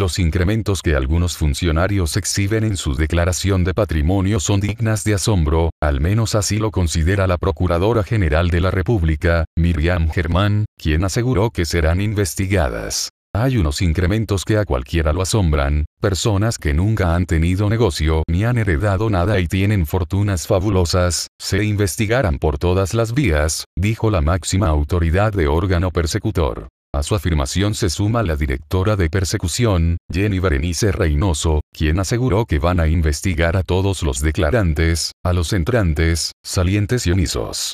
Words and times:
Los 0.00 0.18
incrementos 0.18 0.80
que 0.80 0.94
algunos 0.94 1.36
funcionarios 1.36 2.16
exhiben 2.16 2.64
en 2.64 2.78
su 2.78 2.94
declaración 2.94 3.64
de 3.64 3.74
patrimonio 3.74 4.40
son 4.40 4.58
dignas 4.58 5.04
de 5.04 5.12
asombro, 5.12 5.72
al 5.78 6.00
menos 6.00 6.34
así 6.34 6.56
lo 6.56 6.70
considera 6.70 7.26
la 7.26 7.36
Procuradora 7.36 8.02
General 8.02 8.48
de 8.48 8.62
la 8.62 8.70
República, 8.70 9.44
Miriam 9.58 10.08
Germán, 10.08 10.64
quien 10.78 11.04
aseguró 11.04 11.50
que 11.50 11.66
serán 11.66 12.00
investigadas. 12.00 13.10
Hay 13.34 13.58
unos 13.58 13.82
incrementos 13.82 14.46
que 14.46 14.56
a 14.56 14.64
cualquiera 14.64 15.12
lo 15.12 15.20
asombran, 15.20 15.84
personas 16.00 16.56
que 16.56 16.72
nunca 16.72 17.14
han 17.14 17.26
tenido 17.26 17.68
negocio 17.68 18.22
ni 18.26 18.44
han 18.44 18.56
heredado 18.56 19.10
nada 19.10 19.38
y 19.38 19.48
tienen 19.48 19.84
fortunas 19.84 20.46
fabulosas, 20.46 21.26
se 21.38 21.62
investigarán 21.62 22.38
por 22.38 22.56
todas 22.56 22.94
las 22.94 23.12
vías, 23.12 23.66
dijo 23.76 24.10
la 24.10 24.22
máxima 24.22 24.68
autoridad 24.68 25.34
de 25.34 25.46
órgano 25.46 25.90
persecutor. 25.90 26.68
A 27.00 27.02
su 27.02 27.14
afirmación 27.14 27.72
se 27.74 27.88
suma 27.88 28.22
la 28.22 28.36
directora 28.36 28.94
de 28.94 29.08
persecución, 29.08 29.96
Jenny 30.12 30.38
Berenice 30.38 30.92
Reynoso, 30.92 31.62
quien 31.72 31.98
aseguró 31.98 32.44
que 32.44 32.58
van 32.58 32.78
a 32.78 32.88
investigar 32.88 33.56
a 33.56 33.62
todos 33.62 34.02
los 34.02 34.20
declarantes, 34.20 35.12
a 35.24 35.32
los 35.32 35.54
entrantes, 35.54 36.32
salientes 36.44 37.06
y 37.06 37.12
omisos. 37.12 37.68